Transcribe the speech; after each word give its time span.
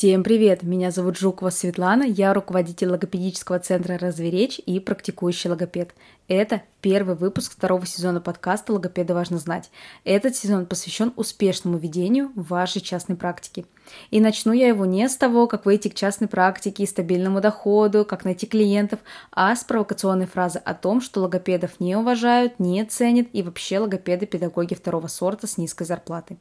Всем 0.00 0.24
привет! 0.24 0.62
Меня 0.62 0.90
зовут 0.90 1.18
Жукова 1.18 1.50
Светлана, 1.50 2.04
я 2.04 2.32
руководитель 2.32 2.88
логопедического 2.88 3.58
центра 3.58 3.98
«Разверечь» 3.98 4.58
и 4.64 4.80
практикующий 4.80 5.50
логопед. 5.50 5.94
Это 6.26 6.62
первый 6.80 7.16
выпуск 7.16 7.52
второго 7.52 7.84
сезона 7.84 8.22
подкаста 8.22 8.72
«Логопеда 8.72 9.12
важно 9.12 9.36
знать». 9.36 9.70
Этот 10.04 10.34
сезон 10.34 10.64
посвящен 10.64 11.12
успешному 11.16 11.76
ведению 11.76 12.32
вашей 12.34 12.80
частной 12.80 13.16
практики. 13.16 13.66
И 14.10 14.20
начну 14.20 14.52
я 14.52 14.68
его 14.68 14.86
не 14.86 15.08
с 15.08 15.16
того, 15.16 15.46
как 15.46 15.66
выйти 15.66 15.88
к 15.88 15.94
частной 15.94 16.28
практике 16.28 16.82
и 16.82 16.86
стабильному 16.86 17.40
доходу, 17.40 18.04
как 18.04 18.24
найти 18.24 18.46
клиентов, 18.46 19.00
а 19.32 19.54
с 19.54 19.64
провокационной 19.64 20.26
фразы 20.26 20.60
о 20.64 20.74
том, 20.74 21.00
что 21.00 21.20
логопедов 21.20 21.80
не 21.80 21.96
уважают, 21.96 22.58
не 22.58 22.84
ценят 22.84 23.28
и 23.32 23.42
вообще 23.42 23.78
логопеды– 23.78 24.26
педагоги 24.30 24.74
второго 24.74 25.06
сорта 25.06 25.46
с 25.46 25.58
низкой 25.58 25.84
зарплатой. 25.84 26.38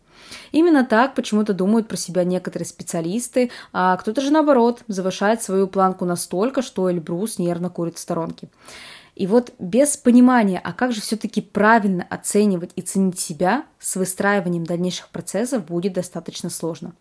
Именно 0.51 0.85
так 0.85 1.15
почему-то 1.15 1.53
думают 1.53 1.87
про 1.87 1.97
себя 1.97 2.23
некоторые 2.23 2.67
специалисты, 2.67 3.51
а 3.73 3.97
кто-то 3.97 4.21
же 4.21 4.31
наоборот 4.31 4.83
завышает 4.87 5.41
свою 5.41 5.67
планку 5.67 6.05
настолько, 6.05 6.61
что 6.61 6.89
Эльбрус 6.89 7.39
нервно 7.39 7.69
курит 7.69 7.95
в 7.95 7.99
сторонке. 7.99 8.49
И 9.15 9.27
вот 9.27 9.51
без 9.59 9.97
понимания, 9.97 10.61
а 10.63 10.71
как 10.71 10.93
же 10.93 11.01
все-таки 11.01 11.41
правильно 11.41 12.07
оценивать 12.09 12.71
и 12.77 12.81
ценить 12.81 13.19
себя, 13.19 13.65
с 13.77 13.97
выстраиванием 13.97 14.63
дальнейших 14.63 15.09
процессов 15.09 15.65
будет 15.65 15.91
достаточно 15.91 16.49
сложно. 16.49 16.93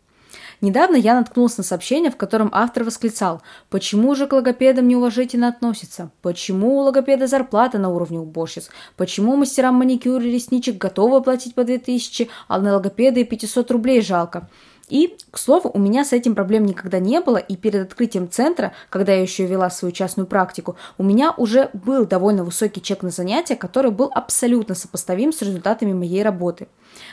Недавно 0.61 0.97
я 0.97 1.15
наткнулась 1.15 1.57
на 1.57 1.65
сообщение, 1.65 2.11
в 2.11 2.17
котором 2.17 2.51
автор 2.53 2.85
восклицал, 2.85 3.43
почему 3.71 4.15
же 4.15 4.27
к 4.27 4.33
логопедам 4.33 4.89
неуважительно 4.89 5.49
относятся, 5.49 6.11
почему 6.23 6.79
у 6.79 6.81
логопеда 6.81 7.27
зарплата 7.27 7.79
на 7.79 7.89
уровне 7.89 8.19
уборщиц, 8.19 8.71
почему 8.97 9.37
мастерам 9.37 9.77
маникюра 9.77 10.25
и 10.25 10.33
ресничек 10.33 10.79
готовы 10.79 11.23
платить 11.23 11.55
по 11.55 11.65
2000, 11.65 12.29
а 12.49 12.59
на 12.59 12.75
логопеда 12.75 13.21
и 13.21 13.25
500 13.25 13.71
рублей 13.71 14.01
жалко. 14.01 14.49
И, 14.89 15.17
к 15.31 15.39
слову, 15.39 15.71
у 15.73 15.79
меня 15.79 16.05
с 16.05 16.13
этим 16.13 16.35
проблем 16.35 16.65
никогда 16.65 16.99
не 16.99 17.21
было, 17.21 17.37
и 17.37 17.57
перед 17.57 17.83
открытием 17.83 18.31
центра, 18.31 18.73
когда 18.91 19.13
я 19.13 19.23
еще 19.23 19.47
вела 19.47 19.71
свою 19.71 19.93
частную 19.93 20.27
практику, 20.27 20.77
у 20.97 21.03
меня 21.03 21.33
уже 21.37 21.71
был 21.73 22.07
довольно 22.07 22.45
высокий 22.45 22.81
чек 22.81 23.03
на 23.03 23.11
занятия, 23.11 23.57
который 23.57 23.91
был 23.91 24.11
абсолютно 24.15 24.75
сопоставим 24.75 25.33
с 25.33 25.43
результатами 25.43 25.93
моей 25.93 26.23
работы. 26.23 26.69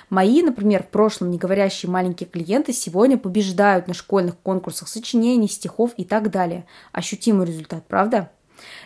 Мои, 0.10 0.42
например, 0.42 0.84
в 0.84 0.88
прошлом 0.88 1.32
не 1.32 1.38
говорящие 1.38 1.92
маленькие 1.92 2.30
клиенты 2.30 2.74
сегодня 2.74 3.18
побеждают 3.18 3.88
на 3.88 3.94
школьных 3.94 4.38
конкурсах 4.38 4.88
сочинений, 4.88 5.48
стихов 5.48 5.92
и 5.98 6.06
так 6.06 6.32
далее. 6.32 6.66
Ощутимый 6.92 7.46
результат, 7.46 7.84
правда? 7.88 8.32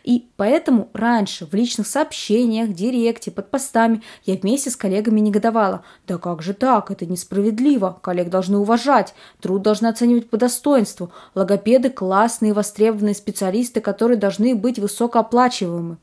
И 0.03 0.27
поэтому 0.37 0.89
раньше 0.93 1.45
в 1.45 1.53
личных 1.53 1.87
сообщениях, 1.87 2.73
директе, 2.73 3.31
под 3.31 3.51
постами 3.51 4.01
я 4.25 4.35
вместе 4.35 4.69
с 4.69 4.75
коллегами 4.75 5.19
негодовала. 5.19 5.83
Да 6.07 6.17
как 6.17 6.41
же 6.41 6.53
так? 6.53 6.91
Это 6.91 7.05
несправедливо. 7.05 7.99
Коллег 8.01 8.29
должны 8.29 8.57
уважать. 8.57 9.13
Труд 9.41 9.61
должны 9.61 9.87
оценивать 9.87 10.29
по 10.29 10.37
достоинству. 10.37 11.11
Логопеды– 11.35 11.89
классные, 11.91 12.53
востребованные 12.53 13.15
специалисты, 13.15 13.81
которые 13.81 14.17
должны 14.17 14.55
быть 14.55 14.79
высокооплачиваемы. 14.79 15.97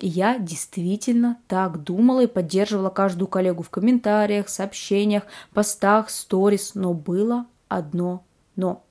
И 0.00 0.08
я 0.08 0.38
действительно 0.38 1.38
так 1.48 1.82
думала 1.82 2.24
и 2.24 2.26
поддерживала 2.26 2.90
каждую 2.90 3.28
коллегу 3.28 3.62
в 3.62 3.70
комментариях, 3.70 4.48
сообщениях, 4.48 5.22
постах, 5.54 6.10
сторис, 6.10 6.72
но 6.74 6.92
было 6.92 7.46
одно 7.68 8.24
«но». 8.56 8.85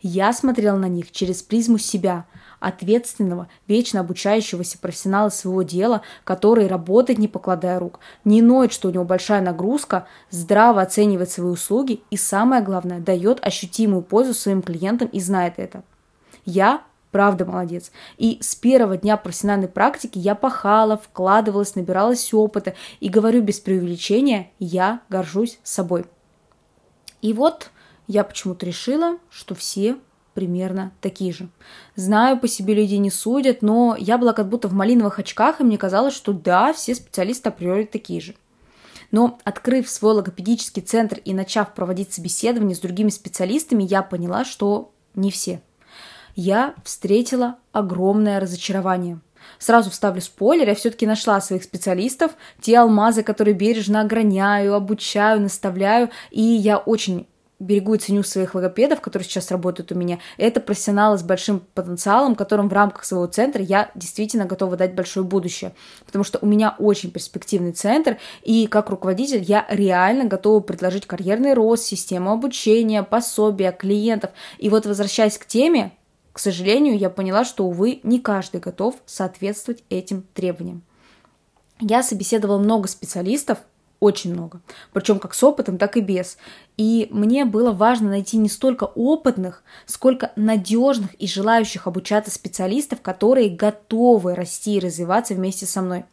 Я 0.00 0.32
смотрела 0.32 0.76
на 0.76 0.88
них 0.88 1.10
через 1.12 1.42
призму 1.42 1.78
себя– 1.78 2.26
ответственного, 2.60 3.48
вечно 3.66 4.00
обучающегося 4.00 4.78
профессионала 4.78 5.28
своего 5.28 5.62
дела, 5.62 6.02
который 6.24 6.66
работает 6.66 7.18
не 7.18 7.28
покладая 7.28 7.78
рук, 7.78 8.00
не 8.24 8.42
ноет, 8.42 8.72
что 8.72 8.88
у 8.88 8.90
него 8.90 9.04
большая 9.04 9.40
нагрузка, 9.40 10.06
здраво 10.30 10.82
оценивает 10.82 11.30
свои 11.30 11.48
услуги 11.48 12.02
и, 12.10 12.16
самое 12.16 12.62
главное, 12.62 13.00
дает 13.00 13.44
ощутимую 13.44 14.02
пользу 14.02 14.34
своим 14.34 14.62
клиентам 14.62 15.08
и 15.08 15.20
знает 15.20 15.54
это. 15.56 15.82
Я 16.44 16.82
Правда, 17.10 17.46
молодец. 17.46 17.90
И 18.18 18.36
с 18.42 18.54
первого 18.54 18.98
дня 18.98 19.16
профессиональной 19.16 19.66
практики 19.66 20.18
я 20.18 20.34
пахала, 20.34 20.98
вкладывалась, 20.98 21.74
набиралась 21.74 22.34
опыта. 22.34 22.74
И 23.00 23.08
говорю 23.08 23.40
без 23.40 23.60
преувеличения, 23.60 24.50
я 24.58 25.00
горжусь 25.08 25.58
собой. 25.62 26.04
И 27.22 27.32
вот 27.32 27.70
я 28.08 28.24
почему-то 28.24 28.66
решила, 28.66 29.18
что 29.30 29.54
все 29.54 29.96
примерно 30.34 30.92
такие 31.00 31.32
же. 31.32 31.48
Знаю, 31.94 32.38
по 32.38 32.48
себе 32.48 32.74
люди 32.74 32.94
не 32.94 33.10
судят, 33.10 33.60
но 33.60 33.96
я 33.98 34.18
была 34.18 34.32
как 34.32 34.48
будто 34.48 34.68
в 34.68 34.72
малиновых 34.72 35.18
очках, 35.18 35.60
и 35.60 35.64
мне 35.64 35.78
казалось, 35.78 36.14
что 36.14 36.32
да, 36.32 36.72
все 36.72 36.94
специалисты 36.94 37.48
априори 37.50 37.84
такие 37.84 38.20
же. 38.20 38.34
Но 39.10 39.38
открыв 39.44 39.88
свой 39.88 40.14
логопедический 40.14 40.82
центр 40.82 41.18
и 41.24 41.34
начав 41.34 41.74
проводить 41.74 42.12
собеседования 42.12 42.74
с 42.74 42.80
другими 42.80 43.10
специалистами, 43.10 43.82
я 43.84 44.02
поняла, 44.02 44.44
что 44.44 44.92
не 45.14 45.30
все. 45.30 45.60
Я 46.36 46.74
встретила 46.84 47.56
огромное 47.72 48.38
разочарование. 48.38 49.20
Сразу 49.58 49.90
вставлю 49.90 50.20
спойлер, 50.20 50.68
я 50.68 50.74
все-таки 50.74 51.06
нашла 51.06 51.40
своих 51.40 51.64
специалистов, 51.64 52.32
те 52.60 52.78
алмазы, 52.78 53.22
которые 53.22 53.54
бережно 53.54 54.02
ограняю, 54.02 54.74
обучаю, 54.74 55.40
наставляю, 55.40 56.10
и 56.30 56.42
я 56.42 56.78
очень 56.78 57.26
берегу 57.58 57.94
и 57.94 57.98
ценю 57.98 58.22
своих 58.22 58.54
логопедов, 58.54 59.00
которые 59.00 59.28
сейчас 59.28 59.50
работают 59.50 59.90
у 59.90 59.94
меня, 59.94 60.18
это 60.36 60.60
профессионалы 60.60 61.18
с 61.18 61.22
большим 61.22 61.60
потенциалом, 61.74 62.34
которым 62.34 62.68
в 62.68 62.72
рамках 62.72 63.04
своего 63.04 63.26
центра 63.26 63.62
я 63.62 63.90
действительно 63.94 64.44
готова 64.44 64.76
дать 64.76 64.94
большое 64.94 65.26
будущее. 65.26 65.74
Потому 66.06 66.24
что 66.24 66.38
у 66.40 66.46
меня 66.46 66.76
очень 66.78 67.10
перспективный 67.10 67.72
центр, 67.72 68.18
и 68.42 68.66
как 68.66 68.90
руководитель 68.90 69.42
я 69.42 69.66
реально 69.68 70.24
готова 70.24 70.60
предложить 70.60 71.06
карьерный 71.06 71.54
рост, 71.54 71.84
систему 71.84 72.30
обучения, 72.30 73.02
пособия, 73.02 73.72
клиентов. 73.72 74.30
И 74.58 74.68
вот 74.68 74.86
возвращаясь 74.86 75.38
к 75.38 75.46
теме, 75.46 75.92
к 76.32 76.38
сожалению, 76.38 76.96
я 76.96 77.10
поняла, 77.10 77.44
что, 77.44 77.66
увы, 77.66 77.98
не 78.04 78.20
каждый 78.20 78.60
готов 78.60 78.94
соответствовать 79.06 79.82
этим 79.90 80.24
требованиям. 80.34 80.82
Я 81.80 82.04
собеседовала 82.04 82.58
много 82.58 82.86
специалистов, 82.88 83.58
очень 84.00 84.32
много. 84.32 84.60
Причем 84.92 85.18
как 85.18 85.34
с 85.34 85.42
опытом, 85.42 85.78
так 85.78 85.96
и 85.96 86.00
без. 86.00 86.38
И 86.76 87.08
мне 87.10 87.44
было 87.44 87.72
важно 87.72 88.10
найти 88.10 88.36
не 88.36 88.48
столько 88.48 88.84
опытных, 88.84 89.62
сколько 89.86 90.32
надежных 90.36 91.14
и 91.14 91.26
желающих 91.26 91.86
обучаться 91.86 92.30
специалистов, 92.30 93.00
которые 93.00 93.50
готовы 93.50 94.34
расти 94.34 94.76
и 94.76 94.80
развиваться 94.80 95.34
вместе 95.34 95.66
со 95.66 95.82
мной. 95.82 96.04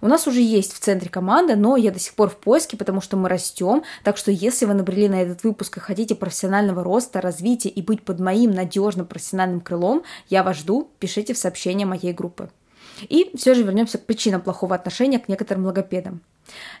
У 0.00 0.06
нас 0.06 0.26
уже 0.26 0.40
есть 0.40 0.72
в 0.72 0.78
центре 0.78 1.10
команда, 1.10 1.56
но 1.56 1.76
я 1.76 1.90
до 1.90 1.98
сих 1.98 2.14
пор 2.14 2.30
в 2.30 2.36
поиске, 2.36 2.76
потому 2.76 3.00
что 3.00 3.16
мы 3.16 3.28
растем. 3.28 3.82
Так 4.04 4.16
что 4.16 4.30
если 4.30 4.64
вы 4.64 4.74
набрели 4.74 5.08
на 5.08 5.22
этот 5.22 5.42
выпуск 5.42 5.78
и 5.78 5.80
хотите 5.80 6.14
профессионального 6.14 6.84
роста, 6.84 7.20
развития 7.20 7.70
и 7.70 7.82
быть 7.82 8.02
под 8.02 8.20
моим 8.20 8.52
надежным 8.52 9.06
профессиональным 9.06 9.60
крылом, 9.60 10.02
я 10.28 10.42
вас 10.42 10.58
жду. 10.58 10.88
Пишите 10.98 11.34
в 11.34 11.38
сообщения 11.38 11.86
моей 11.86 12.12
группы. 12.12 12.50
И 13.08 13.30
все 13.36 13.54
же 13.54 13.62
вернемся 13.62 13.98
к 13.98 14.06
причинам 14.06 14.40
плохого 14.40 14.74
отношения 14.74 15.18
к 15.18 15.28
некоторым 15.28 15.66
логопедам. 15.66 16.22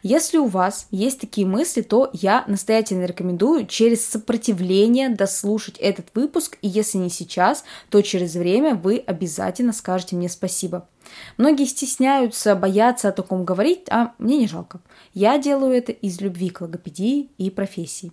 Если 0.02 0.38
у 0.38 0.46
вас 0.46 0.86
есть 0.90 1.20
такие 1.20 1.46
мысли, 1.46 1.82
то 1.82 2.10
я 2.12 2.44
настоятельно 2.46 3.04
рекомендую 3.04 3.66
через 3.66 4.06
сопротивление 4.06 5.08
дослушать 5.08 5.76
этот 5.78 6.06
выпуск, 6.14 6.58
и 6.62 6.68
если 6.68 6.98
не 6.98 7.10
сейчас, 7.10 7.64
то 7.90 8.00
через 8.02 8.34
время 8.34 8.74
вы 8.74 9.02
обязательно 9.04 9.72
скажете 9.72 10.16
мне 10.16 10.28
спасибо. 10.28 10.88
Многие 11.36 11.66
стесняются, 11.66 12.54
боятся 12.54 13.08
о 13.08 13.12
таком 13.12 13.44
говорить, 13.44 13.86
а 13.90 14.12
мне 14.18 14.38
не 14.38 14.48
жалко. 14.48 14.80
Я 15.14 15.38
делаю 15.38 15.72
это 15.72 15.92
из 15.92 16.20
любви 16.20 16.50
к 16.50 16.60
логопедии 16.60 17.30
и 17.38 17.50
профессии. 17.50 18.12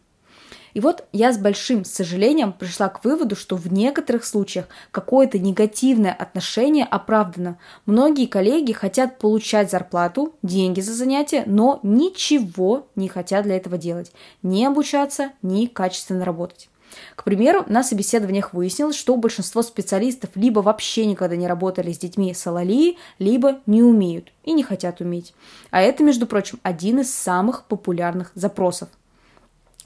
И 0.74 0.80
вот 0.80 1.06
я 1.12 1.32
с 1.32 1.38
большим 1.38 1.86
сожалением 1.86 2.54
пришла 2.54 2.90
к 2.90 3.04
выводу, 3.06 3.36
что 3.36 3.56
в 3.56 3.72
некоторых 3.72 4.26
случаях 4.26 4.68
какое-то 4.92 5.38
негативное 5.40 6.14
отношение 6.14 6.86
оправдано. 6.86 7.58
Многие 7.86 8.26
коллеги 8.26 8.74
хотят 8.74 9.20
получать 9.20 9.70
зарплату, 9.70 10.36
деньги 10.42 10.82
за 10.82 10.94
занятия, 10.94 11.44
но 11.46 11.80
ничего 11.84 12.88
не 12.96 13.08
хотят 13.08 13.44
для 13.44 13.58
этого 13.58 13.78
делать. 13.78 14.12
Ни 14.42 14.66
обучаться, 14.66 15.32
ни 15.42 15.68
качественно 15.68 16.26
работать. 16.26 16.70
К 17.16 17.24
примеру, 17.24 17.66
на 17.68 17.84
собеседованиях 17.84 18.54
выяснилось, 18.54 18.96
что 18.96 19.16
большинство 19.18 19.64
специалистов 19.64 20.30
либо 20.36 20.60
вообще 20.60 21.06
никогда 21.08 21.36
не 21.36 21.48
работали 21.48 21.92
с 21.92 21.98
детьми 21.98 22.34
с 22.36 22.46
алалии, 22.46 22.98
либо 23.18 23.62
не 23.66 23.82
умеют 23.82 24.32
и 24.44 24.54
не 24.54 24.62
хотят 24.62 25.02
уметь. 25.02 25.34
А 25.72 25.82
это, 25.82 26.04
между 26.04 26.28
прочим, 26.28 26.60
один 26.62 27.00
из 27.00 27.14
самых 27.14 27.66
популярных 27.66 28.32
запросов– 28.36 28.90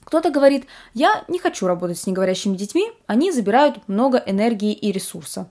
кто-то 0.07 0.29
говорит, 0.29 0.67
я 0.93 1.25
не 1.27 1.37
хочу 1.37 1.67
работать 1.67 1.99
с 1.99 2.07
неговорящими 2.07 2.55
детьми, 2.55 2.93
они 3.07 3.29
забирают 3.29 3.85
много 3.89 4.17
энергии 4.17 4.71
и 4.71 4.93
ресурса. 4.93 5.49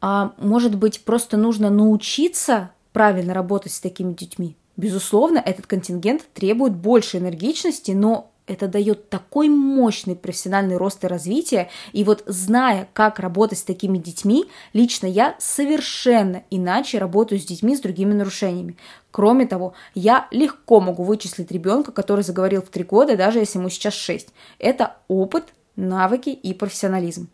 А 0.00 0.32
может 0.38 0.74
быть, 0.76 1.04
просто 1.04 1.36
нужно 1.36 1.68
научиться 1.68 2.70
правильно 2.94 3.34
работать 3.34 3.72
с 3.72 3.80
такими 3.80 4.14
детьми? 4.14 4.56
Безусловно, 4.78 5.36
этот 5.44 5.66
контингент 5.66 6.22
требует 6.32 6.74
больше 6.74 7.18
энергичности, 7.18 7.90
но 7.90 8.30
это 8.46 8.68
дает 8.68 9.10
такой 9.10 9.48
мощный 9.48 10.14
профессиональный 10.14 10.76
рост 10.76 11.02
и 11.04 11.08
развитие. 11.08 11.68
И 11.92 12.04
вот 12.04 12.22
зная, 12.26 12.88
как 12.92 13.18
работать 13.18 13.58
с 13.58 13.64
такими 13.64 13.98
детьми, 13.98 14.46
лично 14.72 15.06
я 15.06 15.34
совершенно 15.38 16.44
иначе 16.50 16.98
работаю 16.98 17.40
с 17.40 17.44
детьми 17.44 17.76
с 17.76 17.80
другими 17.80 18.12
нарушениями. 18.12 18.76
Кроме 19.10 19.46
того, 19.46 19.74
я 19.94 20.28
легко 20.30 20.80
могу 20.80 21.02
вычислить 21.02 21.50
ребенка, 21.50 21.90
который 21.90 22.22
заговорил 22.22 22.62
в 22.62 22.68
три 22.68 22.84
года, 22.84 23.16
даже 23.16 23.38
если 23.40 23.58
ему 23.58 23.68
сейчас 23.68 23.94
шесть. 23.94 24.28
Это 24.58 24.96
опыт 25.08 25.54
навыки 25.74 26.30
и 26.30 26.54
профессионализм. 26.54 27.28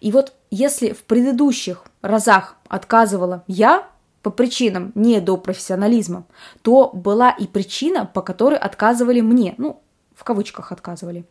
И 0.00 0.12
вот 0.12 0.34
если 0.50 0.92
в 0.92 1.04
предыдущих 1.04 1.84
разах 2.02 2.56
отказывала 2.68 3.42
я 3.46 3.88
по 4.22 4.30
причинам 4.30 4.92
не 4.94 5.20
до 5.20 5.36
профессионализма, 5.36 6.24
то 6.62 6.90
была 6.92 7.30
и 7.30 7.46
причина, 7.46 8.04
по 8.06 8.22
которой 8.22 8.58
отказывали 8.58 9.20
мне, 9.20 9.54
ну, 9.56 9.80
в 10.16 10.24
кавычках 10.24 10.72
отказывали. 10.72 11.24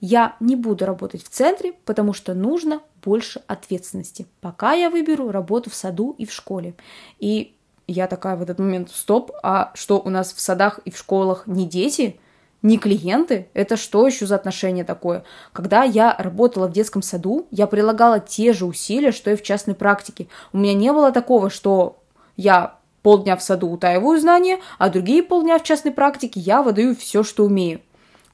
Я 0.00 0.36
не 0.40 0.56
буду 0.56 0.84
работать 0.84 1.24
в 1.24 1.28
центре, 1.28 1.72
потому 1.84 2.12
что 2.12 2.34
нужно 2.34 2.82
больше 3.02 3.42
ответственности. 3.46 4.26
Пока 4.40 4.72
я 4.72 4.90
выберу 4.90 5.30
работу 5.30 5.70
в 5.70 5.74
саду 5.74 6.14
и 6.18 6.26
в 6.26 6.32
школе. 6.32 6.74
И 7.18 7.54
я 7.86 8.06
такая 8.06 8.36
в 8.36 8.42
этот 8.42 8.58
момент, 8.58 8.90
стоп, 8.90 9.30
а 9.42 9.70
что 9.74 10.00
у 10.00 10.10
нас 10.10 10.32
в 10.32 10.40
садах 10.40 10.80
и 10.84 10.90
в 10.90 10.98
школах 10.98 11.46
не 11.46 11.66
дети? 11.66 12.18
не 12.62 12.78
клиенты. 12.78 13.46
Это 13.52 13.76
что 13.76 14.06
еще 14.06 14.26
за 14.26 14.36
отношение 14.36 14.86
такое? 14.86 15.24
Когда 15.52 15.84
я 15.84 16.16
работала 16.18 16.66
в 16.66 16.72
детском 16.72 17.02
саду, 17.02 17.46
я 17.50 17.66
прилагала 17.66 18.20
те 18.20 18.54
же 18.54 18.64
усилия, 18.64 19.12
что 19.12 19.30
и 19.30 19.36
в 19.36 19.42
частной 19.42 19.74
практике. 19.74 20.28
У 20.50 20.56
меня 20.56 20.72
не 20.72 20.90
было 20.90 21.12
такого, 21.12 21.50
что 21.50 21.98
я 22.38 22.78
полдня 23.02 23.36
в 23.36 23.42
саду 23.42 23.68
утаиваю 23.68 24.18
знания, 24.18 24.60
а 24.78 24.88
другие 24.88 25.22
полдня 25.22 25.58
в 25.58 25.62
частной 25.62 25.92
практике 25.92 26.40
я 26.40 26.62
выдаю 26.62 26.96
все, 26.96 27.22
что 27.22 27.44
умею. 27.44 27.82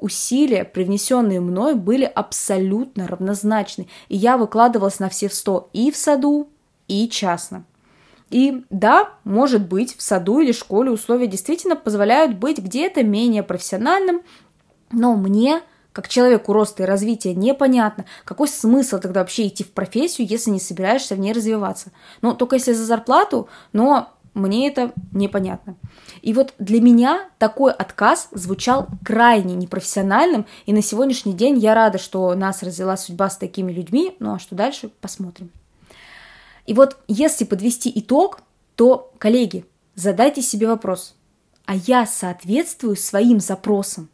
Усилия, 0.01 0.65
привнесенные 0.65 1.41
мной, 1.41 1.75
были 1.75 2.05
абсолютно 2.05 3.07
равнозначны, 3.07 3.87
и 4.09 4.17
я 4.17 4.39
выкладывалась 4.39 4.99
на 4.99 5.09
все 5.11 5.29
сто 5.29 5.69
и 5.73 5.91
в 5.91 5.97
саду, 5.97 6.49
и 6.89 7.09
частно. 7.09 7.65
И 8.31 8.65
да, 8.71 9.11
может 9.25 9.69
быть, 9.69 9.97
в 9.97 10.03
саду 10.03 10.41
или 10.41 10.53
школе 10.53 10.91
условия 10.91 11.27
действительно 11.27 11.77
позволяют 11.77 12.37
быть 12.37 12.59
где-то 12.59 13.03
менее 13.03 13.43
профессиональным, 13.43 14.23
но 14.91 15.17
мне, 15.17 15.61
как 15.93 16.09
человеку 16.09 16.53
роста 16.53 16.85
и 16.85 16.87
развития, 16.87 17.35
непонятно, 17.35 18.07
какой 18.25 18.49
смысл 18.49 19.01
тогда 19.01 19.21
вообще 19.21 19.49
идти 19.49 19.65
в 19.65 19.73
профессию, 19.73 20.27
если 20.27 20.51
не 20.51 20.61
собираешься 20.61 21.15
в 21.15 21.19
ней 21.19 21.33
развиваться. 21.33 21.91
Ну, 22.23 22.35
только 22.35 22.57
если 22.57 22.73
за 22.73 22.85
зарплату, 22.85 23.49
но 23.73 24.13
мне 24.35 24.69
это 24.69 24.93
непонятно. 25.13 25.77
И 26.23 26.33
вот 26.33 26.55
для 26.59 26.81
меня 26.81 27.29
такой 27.39 27.73
отказ 27.73 28.29
звучал 28.33 28.89
крайне 29.05 29.55
непрофессиональным, 29.55 30.47
и 30.67 30.73
на 30.73 30.83
сегодняшний 30.83 31.33
день 31.33 31.59
я 31.59 31.75
рада, 31.75 31.99
что 31.99 32.35
нас 32.35 32.63
развела 32.63 32.97
судьба 32.97 33.31
с 33.31 33.37
такими 33.37 33.73
людьми, 33.73 34.17
ну 34.19 34.35
а 34.35 34.39
что 34.39 34.55
дальше, 34.55 34.91
посмотрим. 35.01 35.51
И 36.67 36.75
вот 36.75 36.99
если 37.09 37.45
подвести 37.45 37.91
итог, 37.95 38.43
то, 38.77 39.13
коллеги, 39.19 39.65
задайте 39.95 40.43
себе 40.43 40.69
вопрос, 40.69 41.15
а 41.67 41.75
я 41.75 42.07
соответствую 42.07 42.97
своим 42.97 43.41
запросам? 43.41 44.09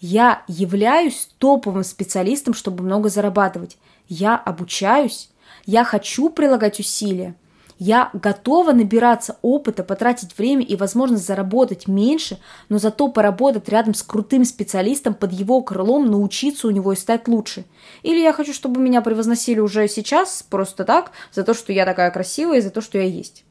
Я 0.00 0.42
являюсь 0.48 1.30
топовым 1.38 1.84
специалистом, 1.84 2.54
чтобы 2.54 2.82
много 2.82 3.10
зарабатывать. 3.10 3.76
Я 4.08 4.36
обучаюсь, 4.36 5.30
я 5.66 5.84
хочу 5.84 6.30
прилагать 6.30 6.80
усилия, 6.80 7.34
я 7.80 8.10
готова 8.12 8.72
набираться 8.72 9.38
опыта, 9.40 9.82
потратить 9.82 10.36
время 10.36 10.62
и 10.62 10.76
возможность 10.76 11.26
заработать 11.26 11.88
меньше, 11.88 12.38
но 12.68 12.76
зато 12.76 13.08
поработать 13.08 13.70
рядом 13.70 13.94
с 13.94 14.02
крутым 14.02 14.44
специалистом 14.44 15.14
под 15.14 15.32
его 15.32 15.62
крылом, 15.62 16.04
научиться 16.06 16.68
у 16.68 16.70
него 16.70 16.92
и 16.92 16.96
стать 16.96 17.26
лучше. 17.26 17.64
Или 18.02 18.20
я 18.20 18.34
хочу, 18.34 18.52
чтобы 18.52 18.82
меня 18.82 19.00
превозносили 19.00 19.60
уже 19.60 19.88
сейчас, 19.88 20.42
просто 20.42 20.84
так, 20.84 21.12
за 21.32 21.42
то, 21.42 21.54
что 21.54 21.72
я 21.72 21.86
такая 21.86 22.10
красивая 22.10 22.58
и 22.58 22.60
за 22.60 22.68
то, 22.68 22.82
что 22.82 22.98
я 22.98 23.04
есть. 23.04 23.46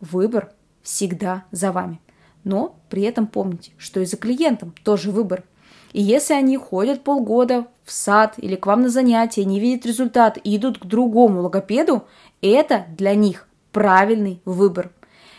Выбор 0.00 0.50
всегда 0.82 1.44
за 1.52 1.70
вами. 1.70 2.00
Но 2.42 2.74
при 2.90 3.02
этом 3.02 3.28
помните, 3.28 3.70
что 3.78 4.00
и 4.00 4.04
за 4.04 4.16
клиентом 4.16 4.74
тоже 4.82 5.12
выбор. 5.12 5.44
И 5.92 6.00
если 6.02 6.34
они 6.34 6.56
ходят 6.56 7.04
полгода 7.04 7.66
в 7.84 7.92
сад 7.92 8.34
или 8.38 8.56
к 8.56 8.66
вам 8.66 8.82
на 8.82 8.88
занятия, 8.88 9.44
не 9.44 9.60
видят 9.60 9.86
результат 9.86 10.38
и 10.42 10.56
идут 10.56 10.78
к 10.78 10.86
другому 10.86 11.42
логопеду, 11.42 12.04
это 12.40 12.86
для 12.96 13.14
них 13.14 13.46
правильный 13.72 14.40
выбор. 14.44 14.90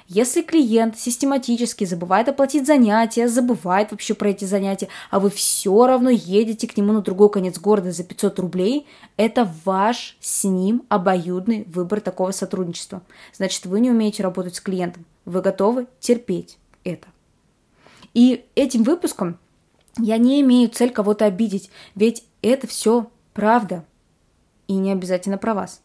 Если 0.07 0.41
клиент 0.41 0.99
систематически 0.99 1.85
забывает 1.85 2.27
оплатить 2.27 2.67
занятия, 2.67 3.27
забывает 3.27 3.91
вообще 3.91 4.13
про 4.13 4.29
эти 4.29 4.45
занятия, 4.45 4.89
а 5.09 5.19
вы 5.19 5.29
все 5.29 5.87
равно 5.87 6.09
едете 6.09 6.67
к 6.67 6.75
нему 6.75 6.91
на 6.93 7.01
другой 7.01 7.31
конец 7.31 7.57
города 7.57 7.91
за 7.91 8.03
500 8.03 8.37
рублей, 8.39 8.85
это 9.15 9.51
ваш 9.65 10.17
с 10.19 10.43
ним 10.43 10.83
обоюдный 10.89 11.63
выбор 11.63 12.01
такого 12.01 12.31
сотрудничества. 12.31 13.01
Значит, 13.33 13.65
вы 13.65 13.79
не 13.79 13.91
умеете 13.91 14.23
работать 14.23 14.55
с 14.55 14.61
клиентом. 14.61 15.05
Вы 15.25 15.41
готовы 15.41 15.87
терпеть 15.99 16.57
это. 16.83 17.07
И 18.13 18.45
этим 18.55 18.83
выпуском 18.83 19.39
я 19.97 20.17
не 20.17 20.41
имею 20.41 20.69
цель 20.69 20.91
кого-то 20.91 21.25
обидеть, 21.25 21.69
ведь 21.95 22.23
это 22.41 22.67
все 22.67 23.09
правда. 23.33 23.85
И 24.67 24.73
не 24.73 24.91
обязательно 24.91 25.37
про 25.37 25.53
вас. 25.53 25.81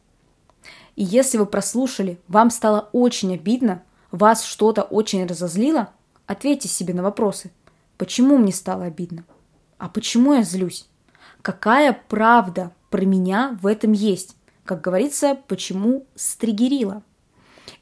И 0.97 1.05
если 1.05 1.39
вы 1.39 1.47
прослушали, 1.47 2.19
вам 2.27 2.51
стало 2.51 2.89
очень 2.93 3.35
обидно, 3.35 3.83
вас 4.11 4.45
что-то 4.45 4.83
очень 4.83 5.27
разозлило, 5.27 5.91
ответьте 6.27 6.69
себе 6.69 6.95
на 6.95 7.03
вопросы. 7.03 7.51
Почему 7.99 8.39
мне 8.39 8.53
стало 8.53 8.85
обидно? 8.85 9.25
А 9.79 9.89
почему 9.89 10.35
я 10.35 10.43
злюсь? 10.43 10.89
Какая 11.43 11.93
правда 12.09 12.73
про 12.91 13.05
меня 13.05 13.59
в 13.61 13.67
этом 13.67 13.93
есть? 13.93 14.37
Как 14.65 14.81
говорится, 14.81 15.39
почему 15.47 16.07
стригерила? 16.15 17.03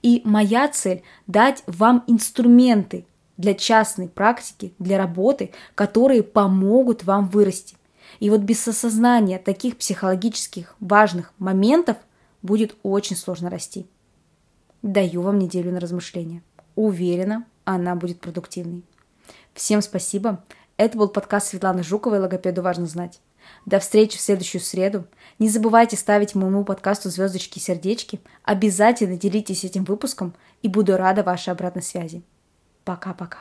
И 0.02 0.22
моя 0.24 0.68
цель– 0.68 1.02
дать 1.26 1.62
вам 1.66 2.04
инструменты 2.06 3.06
для 3.36 3.54
частной 3.54 4.08
практики, 4.08 4.74
для 4.78 4.98
работы, 4.98 5.52
которые 5.74 6.22
помогут 6.22 7.04
вам 7.04 7.28
вырасти. 7.28 7.76
И 8.20 8.30
вот 8.30 8.40
без 8.40 8.66
осознания 8.66 9.38
таких 9.38 9.76
психологических 9.76 10.74
важных 10.80 11.32
моментов 11.38 11.96
будет 12.42 12.76
очень 12.82 13.16
сложно 13.16 13.50
расти. 13.50 13.86
Даю 14.82 15.22
вам 15.22 15.38
неделю 15.38 15.72
на 15.72 15.80
размышления. 15.80 16.42
Уверена, 16.76 17.44
она 17.64 17.94
будет 17.96 18.20
продуктивной. 18.20 18.84
Всем 19.54 19.82
спасибо. 19.82 20.44
Это 20.76 20.98
был 20.98 21.08
подкаст 21.08 21.48
Светланы 21.48 21.82
Жуковой 21.82 22.20
«Логопеду 22.20 22.62
важно 22.62 22.86
знать». 22.86 23.20
До 23.64 23.78
встречи 23.78 24.18
в 24.18 24.20
следующую 24.20 24.60
среду. 24.60 25.06
Не 25.38 25.48
забывайте 25.48 25.96
ставить 25.96 26.34
моему 26.34 26.64
подкасту 26.64 27.10
звездочки 27.10 27.58
и 27.58 27.62
сердечки. 27.62 28.20
Обязательно 28.42 29.16
делитесь 29.16 29.64
этим 29.64 29.84
выпуском 29.84 30.34
и 30.62 30.68
буду 30.68 30.96
рада 30.96 31.22
вашей 31.22 31.52
обратной 31.52 31.82
связи. 31.82 32.22
Пока-пока. 32.86 33.38